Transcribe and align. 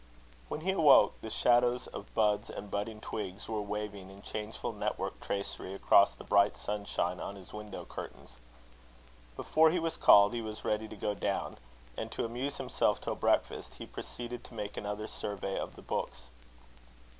When 0.49 0.61
he 0.61 0.71
awoke, 0.71 1.21
the 1.21 1.29
shadows 1.29 1.85
of 1.85 2.11
boughs 2.15 2.49
and 2.49 2.71
budding 2.71 3.01
twigs 3.01 3.47
were 3.47 3.61
waving 3.61 4.09
in 4.09 4.23
changeful 4.23 4.71
network 4.73 5.19
tracery, 5.19 5.75
across 5.75 6.15
the 6.15 6.23
bright 6.23 6.57
sunshine 6.57 7.19
on 7.19 7.35
his 7.35 7.53
window 7.53 7.85
curtains. 7.85 8.37
Before 9.35 9.69
he 9.69 9.77
was 9.77 9.97
called 9.97 10.33
he 10.33 10.41
was 10.41 10.65
ready 10.65 10.87
to 10.87 10.95
go 10.95 11.13
down; 11.13 11.59
and 11.95 12.11
to 12.13 12.25
amuse 12.25 12.57
himself 12.57 12.99
till 12.99 13.13
breakfast 13.13 13.73
time, 13.73 13.77
he 13.77 13.85
proceeded 13.85 14.43
to 14.45 14.55
make 14.55 14.75
another 14.75 15.05
survey 15.05 15.55
of 15.59 15.75
the 15.75 15.83
books. 15.83 16.29